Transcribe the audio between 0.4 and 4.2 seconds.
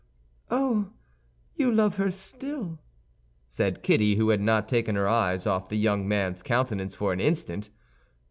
"Oh, you love her still," said Kitty,